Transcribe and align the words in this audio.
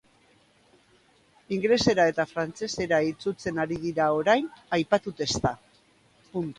Ingelesera 1.57 2.07
eta 2.13 2.27
frantsesera 2.31 3.01
itzultzen 3.11 3.63
ari 3.67 3.81
dira 3.87 4.11
orain 4.19 4.53
aipatu 4.81 5.19
testa. 5.23 5.57